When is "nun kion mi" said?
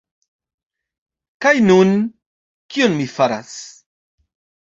1.65-3.07